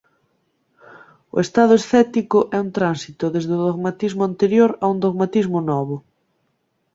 O 1.35 1.37
estado 1.45 1.73
escéptico 1.79 2.39
é 2.55 2.57
un 2.65 2.69
tránsito 2.77 3.25
desde 3.35 3.51
un 3.57 3.61
dogmatismo 3.69 4.21
anterior 4.29 4.71
a 4.83 4.85
un 4.93 4.97
dogmatismo 5.05 5.59
novo. 5.71 5.95